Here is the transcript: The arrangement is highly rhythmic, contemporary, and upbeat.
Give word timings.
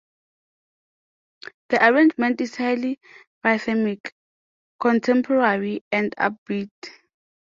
The 1.69 1.87
arrangement 1.87 2.41
is 2.41 2.55
highly 2.55 2.99
rhythmic, 3.43 4.15
contemporary, 4.79 5.83
and 5.91 6.15
upbeat. 6.15 6.71